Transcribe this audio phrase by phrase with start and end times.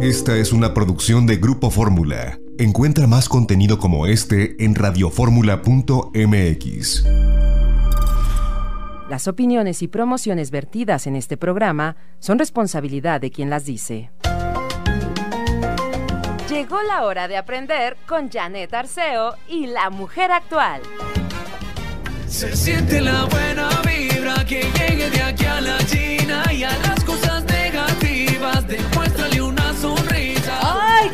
[0.00, 2.38] Esta es una producción de Grupo Fórmula.
[2.56, 7.04] Encuentra más contenido como este en radioformula.mx.
[9.10, 14.12] Las opiniones y promociones vertidas en este programa son responsabilidad de quien las dice.
[16.48, 20.80] Llegó la hora de aprender con Janet Arceo y la mujer actual.
[22.28, 26.97] Se siente la buena vibra que llegue de aquí a la China y a las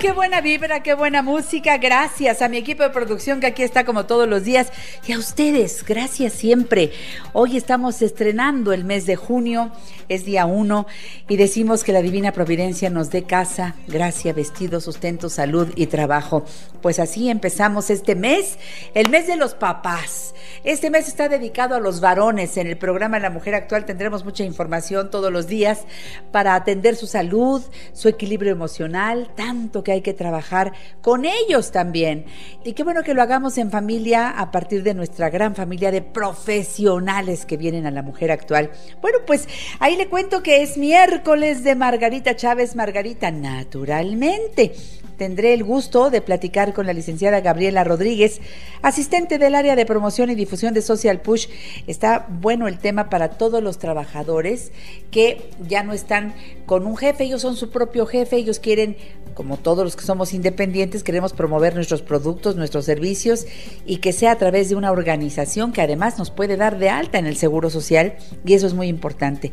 [0.04, 1.78] qué buena vibra, qué buena música!
[1.78, 4.70] Gracias a mi equipo de producción que aquí está como todos los días
[5.06, 6.92] y a ustedes, gracias siempre.
[7.32, 9.72] Hoy estamos estrenando el mes de junio,
[10.10, 10.86] es día uno
[11.26, 16.44] y decimos que la Divina Providencia nos dé casa, gracia, vestido, sustento, salud y trabajo.
[16.82, 18.58] Pues así empezamos este mes,
[18.92, 20.34] el mes de los papás.
[20.64, 22.58] Este mes está dedicado a los varones.
[22.58, 25.84] En el programa La Mujer Actual tendremos mucha información todos los días
[26.30, 27.62] para atender su salud,
[27.94, 32.26] su equilibrio emocional, tanto que hay que trabajar con ellos también.
[32.64, 36.02] Y qué bueno que lo hagamos en familia a partir de nuestra gran familia de
[36.02, 38.70] profesionales que vienen a La Mujer Actual.
[39.00, 39.48] Bueno, pues
[39.80, 44.72] ahí le cuento que es miércoles de Margarita Chávez, Margarita, naturalmente
[45.16, 48.40] tendré el gusto de platicar con la licenciada Gabriela Rodríguez,
[48.82, 51.48] asistente del área de promoción y difusión de Social Push.
[51.86, 54.72] Está bueno el tema para todos los trabajadores
[55.10, 56.34] que ya no están
[56.66, 58.96] con un jefe, ellos son su propio jefe, ellos quieren,
[59.34, 63.46] como todos los que somos independientes, queremos promover nuestros productos, nuestros servicios
[63.86, 67.18] y que sea a través de una organización que además nos puede dar de alta
[67.18, 69.52] en el Seguro Social y eso es muy importante.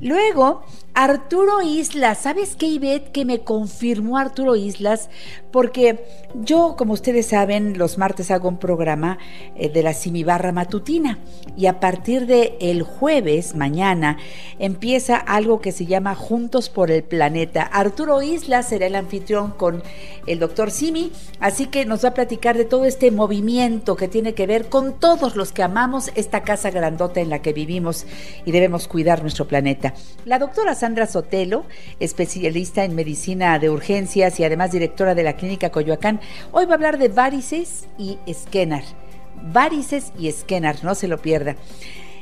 [0.00, 0.62] Luego,
[0.94, 3.12] Arturo Islas, ¿sabes qué, Ivette?
[3.12, 5.08] Que me confirmó Arturo Islas,
[5.52, 9.18] porque yo, como ustedes saben, los martes hago un programa
[9.56, 11.18] eh, de la Simibarra Matutina
[11.56, 14.18] y a partir de el jueves, mañana,
[14.58, 17.62] empieza algo que se llama Juntos por el Planeta.
[17.62, 19.82] Arturo Islas será el anfitrión con
[20.26, 24.34] el doctor Simi, así que nos va a platicar de todo este movimiento que tiene
[24.34, 28.06] que ver con todos los que amamos esta casa grandota en la que vivimos
[28.44, 29.94] y debemos cuidar nuestro planeta.
[30.24, 31.66] La doctora Sandra Sotelo,
[32.00, 36.20] especialista en medicina de urgencias y además directora de la Clínica Coyoacán,
[36.52, 38.82] hoy va a hablar de varices y esquenar.
[39.52, 41.56] Varices y esquenar, no se lo pierda.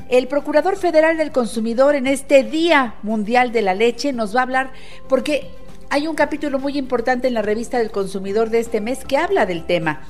[0.09, 4.43] El Procurador Federal del Consumidor en este Día Mundial de la Leche nos va a
[4.43, 4.73] hablar
[5.09, 5.51] porque
[5.89, 9.47] hay un capítulo muy importante en la revista del consumidor de este mes que habla
[9.47, 10.01] del tema.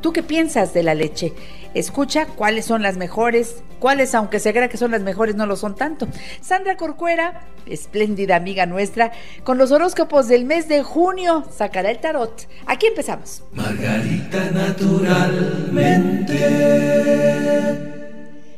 [0.00, 1.32] ¿Tú qué piensas de la leche?
[1.76, 5.56] Escucha cuáles son las mejores, cuáles, aunque se crea que son las mejores, no lo
[5.56, 6.08] son tanto.
[6.40, 9.12] Sandra Corcuera, espléndida amiga nuestra,
[9.44, 12.48] con los horóscopos del mes de junio, sacará el tarot.
[12.64, 13.42] Aquí empezamos.
[13.52, 16.36] Margarita naturalmente.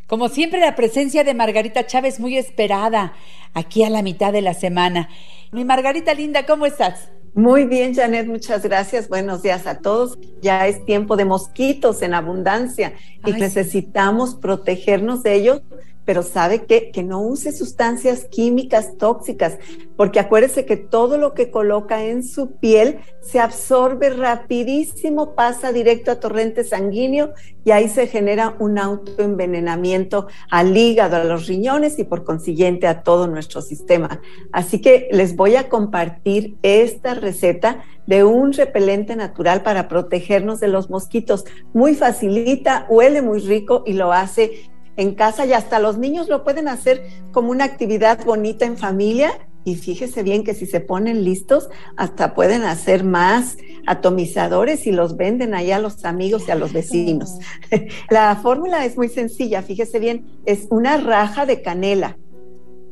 [0.06, 3.14] Como siempre, la presencia de Margarita Chávez muy esperada,
[3.52, 5.08] aquí a la mitad de la semana.
[5.50, 7.08] Mi Margarita linda, ¿cómo estás?
[7.34, 9.09] Muy bien, Janet, muchas gracias.
[9.09, 10.19] Buenos días a todos.
[10.41, 12.94] Ya es tiempo de mosquitos en abundancia
[13.25, 15.62] y Ay, necesitamos protegernos de ellos,
[16.08, 19.58] pero sabe que, que no use sustancias químicas tóxicas,
[19.94, 26.10] porque acuérdese que todo lo que coloca en su piel se absorbe rapidísimo, pasa directo
[26.10, 32.04] a torrente sanguíneo y ahí se genera un autoenvenenamiento al hígado, a los riñones y
[32.04, 34.22] por consiguiente a todo nuestro sistema.
[34.50, 40.68] Así que les voy a compartir esta receta de un repelente natural para protegernos de
[40.68, 41.44] los mosquitos.
[41.74, 46.42] Muy facilita, huele muy rico y lo hace en casa y hasta los niños lo
[46.42, 49.31] pueden hacer como una actividad bonita en familia.
[49.64, 55.16] Y fíjese bien que si se ponen listos, hasta pueden hacer más atomizadores y los
[55.16, 57.38] venden allá a los amigos y a los vecinos.
[58.10, 62.19] La fórmula es muy sencilla, fíjese bien, es una raja de canela,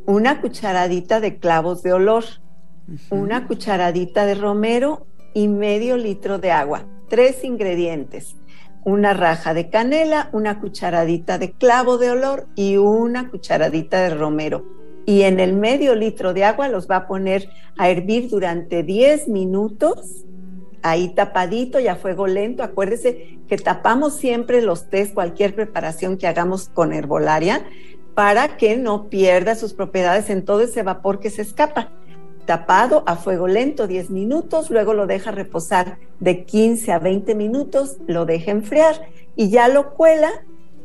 [0.06, 2.24] una cucharadita de clavos de olor,
[3.10, 6.86] una cucharadita de romero y medio litro de agua.
[7.08, 8.36] Tres ingredientes.
[8.86, 14.64] Una raja de canela, una cucharadita de clavo de olor y una cucharadita de romero.
[15.06, 19.26] Y en el medio litro de agua los va a poner a hervir durante 10
[19.26, 20.24] minutos,
[20.82, 22.62] ahí tapadito y a fuego lento.
[22.62, 27.66] Acuérdese que tapamos siempre los tés, cualquier preparación que hagamos con herbolaria,
[28.14, 31.90] para que no pierda sus propiedades en todo ese vapor que se escapa
[32.46, 37.98] tapado a fuego lento 10 minutos, luego lo deja reposar de 15 a 20 minutos,
[38.06, 40.30] lo deja enfriar y ya lo cuela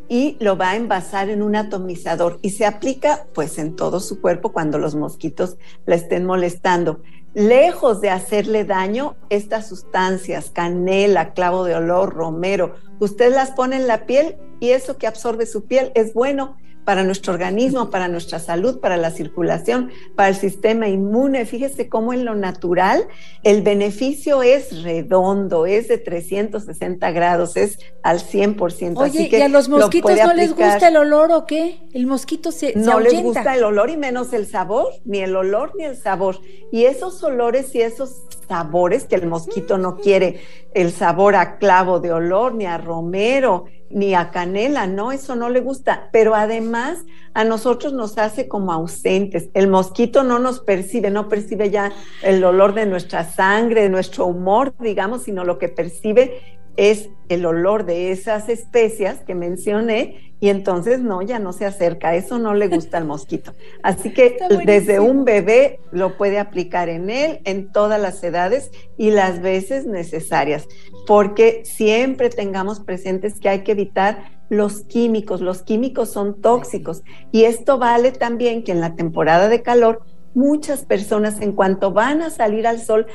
[0.09, 4.19] y lo va a envasar en un atomizador y se aplica pues en todo su
[4.19, 5.55] cuerpo cuando los mosquitos
[5.85, 7.01] la estén molestando.
[7.33, 13.87] Lejos de hacerle daño, estas sustancias, canela, clavo de olor, romero, usted las pone en
[13.87, 18.39] la piel y eso que absorbe su piel es bueno para nuestro organismo, para nuestra
[18.39, 21.45] salud, para la circulación, para el sistema inmune.
[21.45, 23.07] Fíjese cómo en lo natural
[23.43, 28.97] el beneficio es redondo, es de 360 grados, es al 100%.
[28.97, 31.79] Oye, ¿y a los mosquitos no les gusta el olor o qué?
[31.93, 35.73] El mosquito se No les gusta el olor y menos el sabor, ni el olor
[35.77, 36.39] ni el sabor.
[36.71, 40.41] Y esos olores y esos sabores que el mosquito no quiere,
[40.73, 45.49] el sabor a clavo de olor, ni a romero, ni a canela, no, eso no
[45.49, 46.99] le gusta, pero además
[47.33, 49.49] a nosotros nos hace como ausentes.
[49.53, 51.91] El mosquito no nos percibe, no percibe ya
[52.21, 57.45] el olor de nuestra sangre, de nuestro humor, digamos, sino lo que percibe es el
[57.45, 62.55] olor de esas especias que mencioné y entonces no, ya no se acerca, eso no
[62.55, 63.53] le gusta al mosquito.
[63.83, 69.11] Así que desde un bebé lo puede aplicar en él en todas las edades y
[69.11, 70.67] las veces necesarias,
[71.05, 77.43] porque siempre tengamos presentes que hay que evitar los químicos, los químicos son tóxicos y
[77.43, 80.01] esto vale también que en la temporada de calor
[80.33, 83.07] muchas personas en cuanto van a salir al sol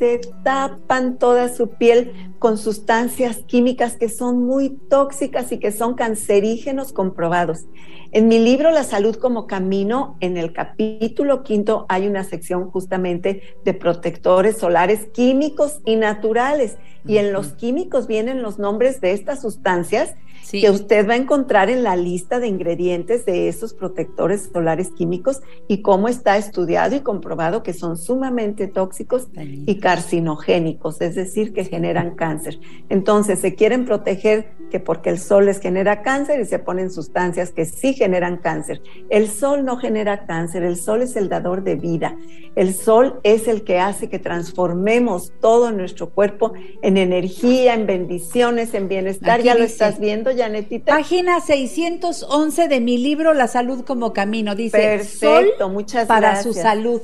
[0.00, 5.94] se tapan toda su piel con sustancias químicas que son muy tóxicas y que son
[5.94, 7.66] cancerígenos comprobados.
[8.10, 13.42] En mi libro La salud como camino, en el capítulo quinto hay una sección justamente
[13.64, 16.78] de protectores solares químicos y naturales.
[17.06, 20.14] Y en los químicos vienen los nombres de estas sustancias
[20.50, 25.40] que usted va a encontrar en la lista de ingredientes de esos protectores solares químicos
[25.68, 31.64] y cómo está estudiado y comprobado que son sumamente tóxicos y carcinogénicos, es decir, que
[31.64, 32.58] generan cáncer.
[32.88, 37.52] Entonces, se quieren proteger que porque el sol les genera cáncer y se ponen sustancias
[37.52, 38.80] que sí generan cáncer.
[39.10, 42.16] El sol no genera cáncer, el sol es el dador de vida.
[42.56, 46.52] El sol es el que hace que transformemos todo nuestro cuerpo
[46.82, 49.42] en energía, en bendiciones, en bienestar.
[49.42, 50.96] ya lo estás viendo, Janetita.
[50.96, 54.54] Página 611 de mi libro La salud como camino.
[54.54, 57.02] Dice, Perfecto, sol muchas para su salud.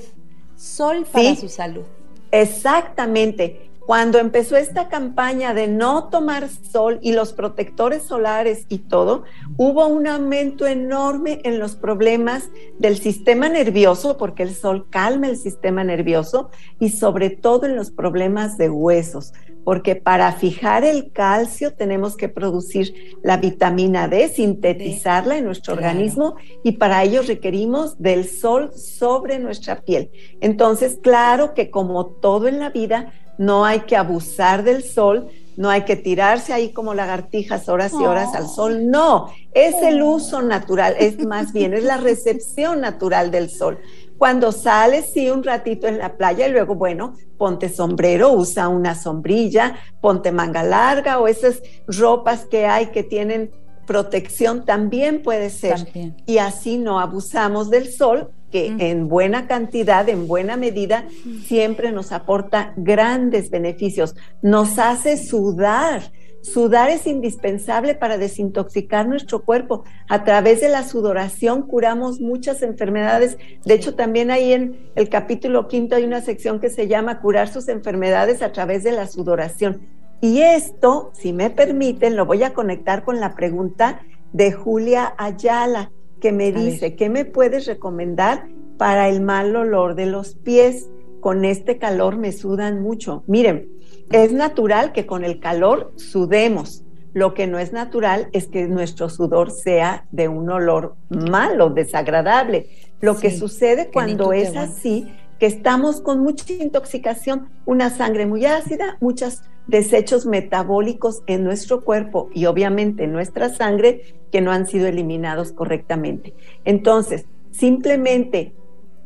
[0.56, 1.84] Sol para su salud.
[2.30, 3.70] Exactamente.
[3.86, 9.22] Cuando empezó esta campaña de no tomar sol y los protectores solares y todo,
[9.56, 12.48] hubo un aumento enorme en los problemas
[12.80, 16.50] del sistema nervioso, porque el sol calma el sistema nervioso,
[16.80, 19.32] y sobre todo en los problemas de huesos,
[19.66, 26.36] porque para fijar el calcio tenemos que producir la vitamina D, sintetizarla en nuestro organismo,
[26.62, 30.12] y para ello requerimos del sol sobre nuestra piel.
[30.40, 35.68] Entonces, claro que como todo en la vida, no hay que abusar del sol, no
[35.68, 40.42] hay que tirarse ahí como lagartijas horas y horas al sol, no, es el uso
[40.42, 43.78] natural, es más bien, es la recepción natural del sol.
[44.18, 48.94] Cuando sales, sí, un ratito en la playa y luego, bueno, ponte sombrero, usa una
[48.94, 53.50] sombrilla, ponte manga larga o esas ropas que hay que tienen
[53.86, 55.88] protección también puede ser.
[56.26, 61.06] Y así no abusamos del sol que en buena cantidad, en buena medida,
[61.46, 66.12] siempre nos aporta grandes beneficios, nos hace sudar.
[66.46, 69.82] Sudar es indispensable para desintoxicar nuestro cuerpo.
[70.08, 73.36] A través de la sudoración curamos muchas enfermedades.
[73.64, 77.48] De hecho, también ahí en el capítulo quinto hay una sección que se llama Curar
[77.48, 79.80] sus enfermedades a través de la sudoración.
[80.20, 84.02] Y esto, si me permiten, lo voy a conectar con la pregunta
[84.32, 85.90] de Julia Ayala
[86.20, 88.46] que me dice, ¿qué me puedes recomendar
[88.78, 90.88] para el mal olor de los pies?
[91.20, 93.24] Con este calor me sudan mucho.
[93.26, 93.68] Miren,
[94.10, 96.82] es natural que con el calor sudemos.
[97.12, 102.68] Lo que no es natural es que nuestro sudor sea de un olor malo, desagradable.
[103.00, 105.06] Lo que sucede cuando es así,
[105.38, 112.28] que estamos con mucha intoxicación, una sangre muy ácida, muchos desechos metabólicos en nuestro cuerpo
[112.32, 116.34] y obviamente en nuestra sangre que no han sido eliminados correctamente.
[116.64, 118.54] Entonces, simplemente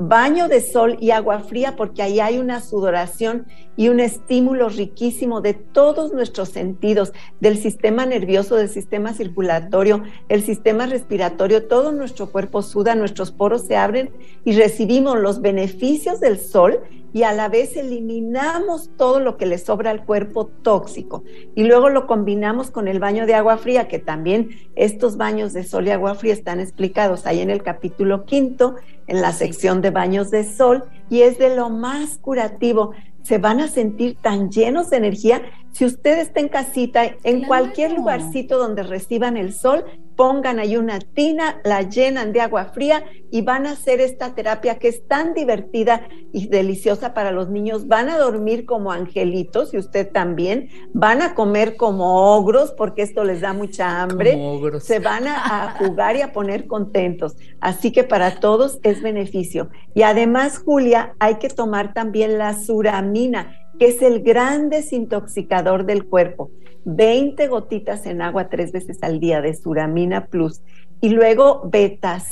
[0.01, 5.43] baño de sol y agua fría porque ahí hay una sudoración y un estímulo riquísimo
[5.43, 12.31] de todos nuestros sentidos, del sistema nervioso, del sistema circulatorio, el sistema respiratorio, todo nuestro
[12.31, 14.11] cuerpo suda, nuestros poros se abren
[14.45, 16.81] y recibimos los beneficios del sol
[17.13, 21.25] y a la vez eliminamos todo lo que le sobra al cuerpo tóxico.
[21.55, 25.65] Y luego lo combinamos con el baño de agua fría, que también estos baños de
[25.65, 28.77] sol y agua fría están explicados ahí en el capítulo quinto,
[29.11, 32.93] en la sección de baños de sol, y es de lo más curativo.
[33.23, 35.43] Se van a sentir tan llenos de energía.
[35.73, 39.85] Si usted está en casita, en cualquier lugarcito donde reciban el sol,
[40.17, 44.79] pongan ahí una tina, la llenan de agua fría y van a hacer esta terapia
[44.79, 47.89] que es tan divertida y deliciosa para los niños.
[47.89, 50.69] Van a dormir como angelitos y usted también.
[50.93, 54.39] Van a comer como ogros porque esto les da mucha hambre.
[54.81, 57.37] Se van a, a jugar y a poner contentos.
[57.61, 59.71] Así que para todos es beneficio.
[59.95, 66.05] Y además, Julia, hay que tomar también la suramina que es el gran desintoxicador del
[66.05, 66.51] cuerpo.
[66.85, 70.63] 20 gotitas en agua tres veces al día de Suramina Plus.
[71.01, 72.23] Y luego Beta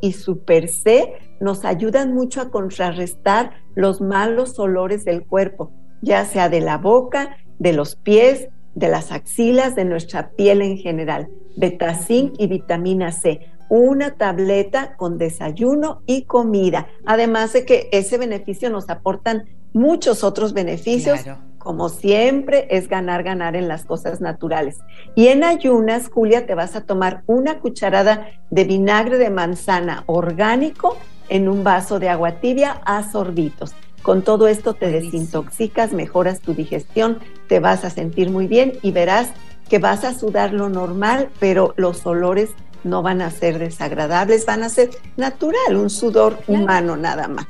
[0.00, 5.72] y Super C nos ayudan mucho a contrarrestar los malos olores del cuerpo,
[6.02, 10.76] ya sea de la boca, de los pies, de las axilas, de nuestra piel en
[10.76, 11.28] general.
[11.56, 13.40] Beta y vitamina C.
[13.68, 16.88] Una tableta con desayuno y comida.
[17.06, 21.20] Además de que ese beneficio nos aportan muchos otros beneficios
[21.62, 24.78] como siempre, es ganar, ganar en las cosas naturales.
[25.14, 30.96] Y en ayunas, Julia, te vas a tomar una cucharada de vinagre de manzana orgánico
[31.28, 33.74] en un vaso de agua tibia a sorbitos.
[34.02, 38.90] Con todo esto te desintoxicas, mejoras tu digestión, te vas a sentir muy bien y
[38.90, 39.30] verás
[39.68, 42.50] que vas a sudar lo normal, pero los olores
[42.84, 47.46] no van a ser desagradables, van a ser natural, un sudor humano nada más.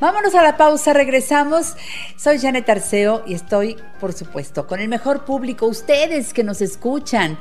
[0.00, 1.76] Vámonos a la pausa, regresamos.
[2.16, 7.38] Soy Janet Arceo y estoy, por supuesto, con el mejor público, ustedes que nos escuchan.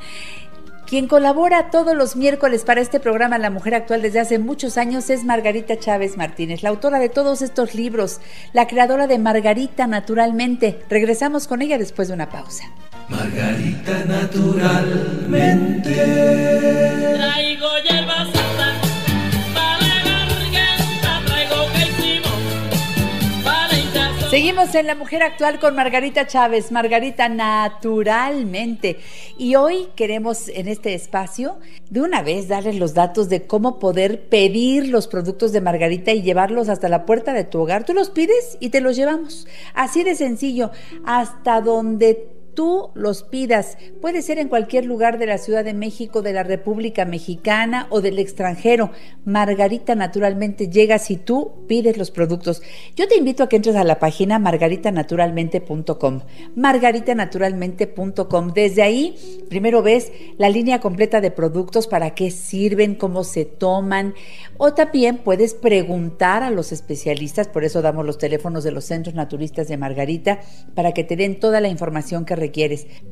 [0.85, 5.09] Quien colabora todos los miércoles para este programa La Mujer Actual desde hace muchos años
[5.09, 8.19] es Margarita Chávez Martínez, la autora de todos estos libros,
[8.51, 10.83] la creadora de Margarita Naturalmente.
[10.89, 12.65] Regresamos con ella después de una pausa.
[13.07, 15.93] Margarita Naturalmente.
[17.15, 17.69] Traigo
[24.29, 28.99] Seguimos en La Mujer Actual con Margarita Chávez, Margarita Naturalmente.
[29.39, 31.57] Y hoy queremos en este espacio
[31.89, 36.21] de una vez darles los datos de cómo poder pedir los productos de Margarita y
[36.21, 37.85] llevarlos hasta la puerta de tu hogar.
[37.85, 39.47] Tú los pides y te los llevamos.
[39.73, 40.69] Así de sencillo,
[41.05, 43.77] hasta donde tú los pidas.
[44.01, 48.01] Puede ser en cualquier lugar de la Ciudad de México, de la República Mexicana o
[48.01, 48.91] del extranjero.
[49.23, 52.61] Margarita naturalmente llega si tú pides los productos.
[52.97, 56.19] Yo te invito a que entres a la página margaritanaturalmente.com.
[56.57, 58.51] Margaritanaturalmente.com.
[58.53, 59.15] Desde ahí,
[59.47, 64.15] primero ves la línea completa de productos, para qué sirven, cómo se toman.
[64.57, 69.15] O también puedes preguntar a los especialistas, por eso damos los teléfonos de los centros
[69.15, 70.41] naturistas de Margarita,
[70.75, 72.48] para que te den toda la información que requieres.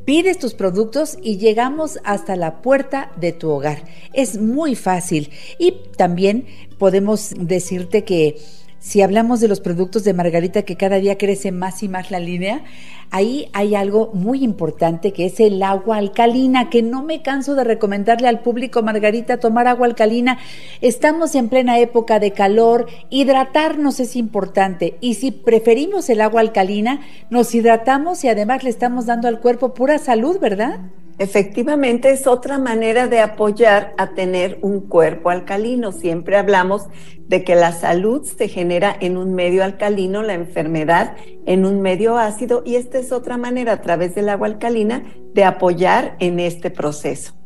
[0.06, 3.84] Pides tus productos y llegamos hasta la puerta de tu hogar.
[4.14, 6.46] Es muy fácil y también
[6.78, 8.38] podemos decirte que
[8.80, 12.20] si hablamos de los productos de Margarita que cada día crece más y más la
[12.20, 12.64] línea,
[13.10, 17.64] ahí hay algo muy importante que es el agua alcalina, que no me canso de
[17.64, 20.38] recomendarle al público Margarita tomar agua alcalina.
[20.82, 27.02] Estamos en plena época de calor, hidratarnos es importante y si preferimos el agua alcalina,
[27.30, 30.80] nos hidratamos y además le estamos dando al cuerpo pura salud, ¿verdad?
[31.20, 35.92] Efectivamente, es otra manera de apoyar a tener un cuerpo alcalino.
[35.92, 36.86] Siempre hablamos
[37.28, 41.16] de que la salud se genera en un medio alcalino, la enfermedad
[41.48, 45.44] en un medio ácido, y esta es otra manera a través del agua alcalina de
[45.44, 47.37] apoyar en este proceso.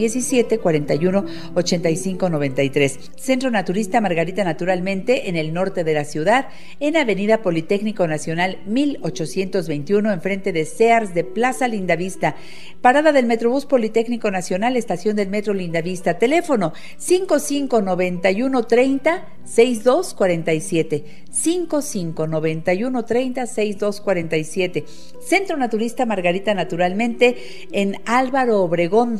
[0.10, 3.00] 5517 41 85 93.
[3.16, 6.48] Centro Naturista Margarita Naturalmente en el norte de la ciudad,
[6.80, 12.36] en Avenida Politécnico Nacional 1821, enfrente de Sears de Plaza Lindavista.
[12.82, 16.18] Parada del Metrobús Politécnico Nacional, estación del Metro Lindavista.
[16.18, 21.04] Teléfono 559130 6247.
[21.32, 24.86] 559130 6247.
[25.22, 27.38] Centro Naturista Margarita Naturalmente
[27.72, 29.18] en Álvaro Obregón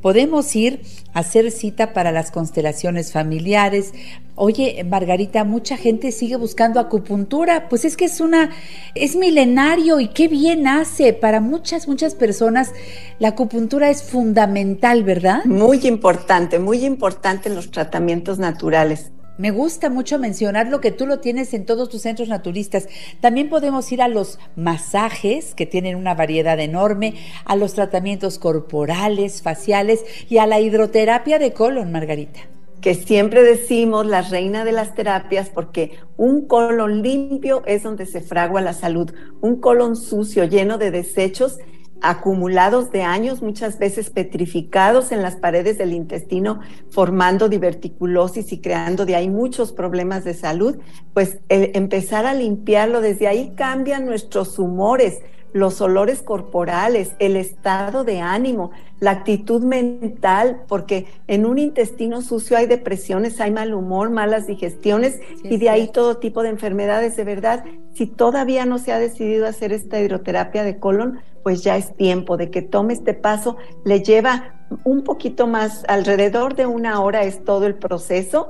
[0.00, 0.82] Podemos ir
[1.12, 3.92] a hacer cita para las constelaciones familiares.
[4.34, 8.50] Oye, Margarita, mucha gente sigue buscando acupuntura, pues es que es una,
[8.94, 11.12] es milenario y qué bien hace.
[11.12, 12.72] Para muchas, muchas personas
[13.18, 15.44] la acupuntura es fundamental, ¿verdad?
[15.44, 19.10] Muy importante, muy importante en los tratamientos naturales.
[19.38, 22.88] Me gusta mucho mencionar lo que tú lo tienes en todos tus centros naturistas.
[23.20, 29.40] También podemos ir a los masajes, que tienen una variedad enorme, a los tratamientos corporales,
[29.40, 32.40] faciales y a la hidroterapia de colon, Margarita.
[32.80, 38.20] Que siempre decimos la reina de las terapias porque un colon limpio es donde se
[38.20, 39.12] fragua la salud.
[39.40, 41.58] Un colon sucio, lleno de desechos,
[42.00, 49.06] acumulados de años, muchas veces petrificados en las paredes del intestino, formando diverticulosis y creando
[49.06, 50.78] de ahí muchos problemas de salud,
[51.14, 55.18] pues empezar a limpiarlo desde ahí cambian nuestros humores,
[55.52, 62.56] los olores corporales, el estado de ánimo, la actitud mental, porque en un intestino sucio
[62.56, 67.16] hay depresiones, hay mal humor, malas digestiones y de ahí todo tipo de enfermedades.
[67.16, 71.76] De verdad, si todavía no se ha decidido hacer esta hidroterapia de colon, pues ya
[71.76, 73.56] es tiempo de que tome este paso.
[73.84, 78.48] Le lleva un poquito más, alrededor de una hora es todo el proceso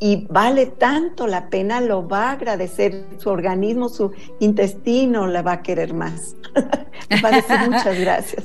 [0.00, 5.52] y vale tanto la pena, lo va a agradecer su organismo, su intestino la va
[5.52, 6.34] a querer más.
[7.22, 8.44] va a decir muchas gracias.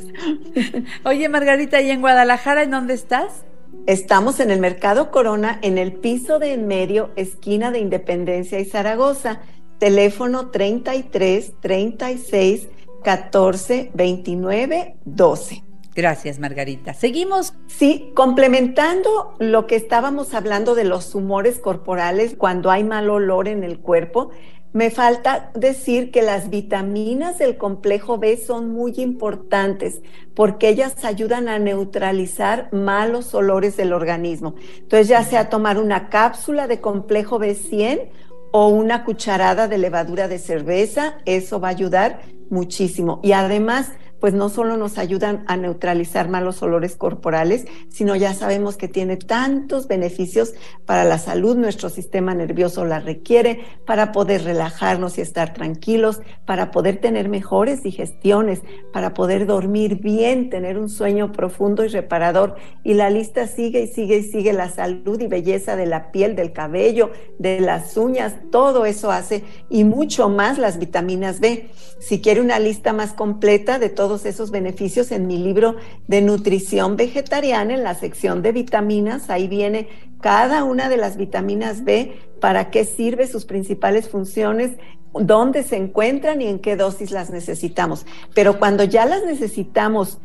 [1.05, 3.45] Oye, Margarita, ¿y en Guadalajara en dónde estás?
[3.87, 8.65] Estamos en el Mercado Corona, en el piso de en medio, esquina de Independencia y
[8.65, 9.39] Zaragoza.
[9.79, 12.67] Teléfono 33 36
[13.03, 15.64] 14 29 12.
[15.95, 16.93] Gracias, Margarita.
[16.93, 17.53] Seguimos.
[17.67, 23.63] Sí, complementando lo que estábamos hablando de los humores corporales cuando hay mal olor en
[23.63, 24.31] el cuerpo,
[24.75, 30.01] Me falta decir que las vitaminas del complejo B son muy importantes
[30.33, 34.55] porque ellas ayudan a neutralizar malos olores del organismo.
[34.79, 38.09] Entonces, ya sea tomar una cápsula de complejo B100
[38.51, 43.21] o una cucharada de levadura de cerveza, eso va a ayudar muchísimo.
[43.23, 43.93] Y además,
[44.25, 49.17] pues no solo nos ayudan a neutralizar malos olores corporales, sino ya sabemos que tiene
[49.17, 50.55] tantos beneficios
[50.87, 56.71] para la salud, nuestro sistema nervioso la requiere, para poder relajarnos y estar tranquilos, para
[56.71, 62.55] poder tener mejores digestiones, para poder dormir bien, tener un sueño profundo y reparador.
[62.83, 66.35] Y la lista sigue y sigue y sigue la salud y belleza de la piel,
[66.35, 71.69] del cabello, de las uñas, todo eso hace y mucho más las vitaminas B.
[71.99, 75.75] Si quiere una lista más completa de todo esos beneficios en mi libro
[76.07, 79.31] de nutrición vegetariana, en la sección de vitaminas.
[79.31, 79.89] Ahí viene
[80.21, 84.73] cada una de las vitaminas B, para qué sirve, sus principales funciones,
[85.13, 88.05] dónde se encuentran y en qué dosis las necesitamos.
[88.33, 90.19] Pero cuando ya las necesitamos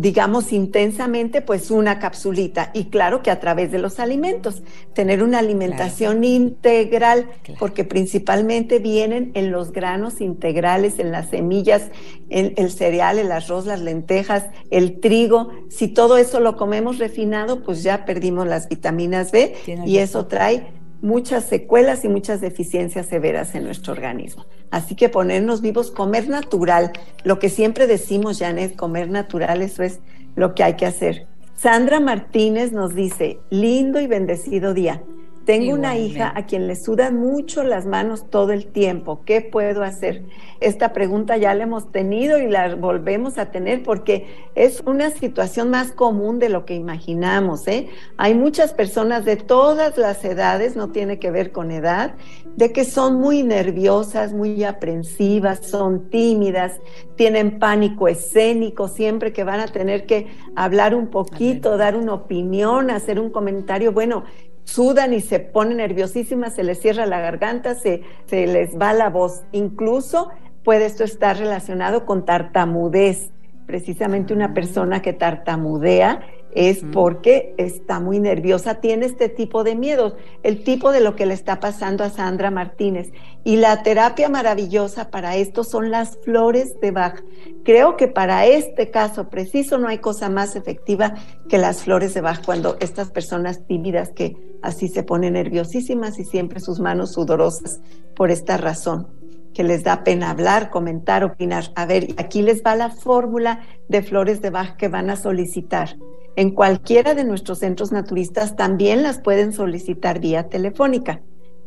[0.00, 2.70] digamos, intensamente, pues una capsulita.
[2.74, 4.62] Y claro que a través de los alimentos,
[4.94, 7.26] tener una alimentación integral,
[7.58, 11.90] porque principalmente vienen en los granos integrales, en las semillas,
[12.28, 15.50] en el cereal, el arroz, las lentejas, el trigo.
[15.70, 19.54] Si todo eso lo comemos refinado, pues ya perdimos las vitaminas B
[19.86, 24.44] y eso trae muchas secuelas y muchas deficiencias severas en nuestro organismo.
[24.70, 26.92] Así que ponernos vivos, comer natural,
[27.24, 30.00] lo que siempre decimos, Janet, comer natural, eso es
[30.34, 31.26] lo que hay que hacer.
[31.54, 35.02] Sandra Martínez nos dice, lindo y bendecido día.
[35.46, 39.22] Tengo una hija a quien le sudan mucho las manos todo el tiempo.
[39.24, 40.24] ¿Qué puedo hacer?
[40.60, 44.26] Esta pregunta ya la hemos tenido y la volvemos a tener porque
[44.56, 47.68] es una situación más común de lo que imaginamos.
[47.68, 47.88] ¿eh?
[48.16, 52.16] Hay muchas personas de todas las edades, no tiene que ver con edad,
[52.56, 56.80] de que son muy nerviosas, muy aprensivas, son tímidas,
[57.14, 62.90] tienen pánico escénico, siempre que van a tener que hablar un poquito, dar una opinión,
[62.90, 63.92] hacer un comentario.
[63.92, 64.24] Bueno,
[64.64, 69.10] sudan y se ponen nerviosísimas, se les cierra la garganta, se, se les va la
[69.10, 69.42] voz.
[69.52, 70.30] Incluso
[70.64, 73.30] puede esto estar relacionado con tartamudez.
[73.66, 76.20] Precisamente una persona que tartamudea
[76.56, 81.26] es porque está muy nerviosa, tiene este tipo de miedos, el tipo de lo que
[81.26, 83.12] le está pasando a Sandra Martínez.
[83.44, 87.22] Y la terapia maravillosa para esto son las flores de Bach.
[87.62, 91.14] Creo que para este caso preciso no hay cosa más efectiva
[91.50, 96.24] que las flores de Bach cuando estas personas tímidas que así se ponen nerviosísimas y
[96.24, 97.80] siempre sus manos sudorosas
[98.16, 99.08] por esta razón
[99.52, 101.64] que les da pena hablar, comentar, opinar.
[101.76, 105.96] A ver, aquí les va la fórmula de flores de Bach que van a solicitar
[106.36, 111.22] en cualquiera de nuestros centros naturistas también las pueden solicitar vía telefónica.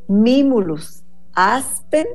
[0.08, 1.04] Mimulus,
[1.34, 2.08] Aspen,